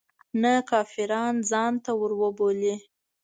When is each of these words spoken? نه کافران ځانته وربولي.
نه 0.41 0.53
کافران 0.69 1.35
ځانته 1.49 1.91
وربولي. 1.99 2.75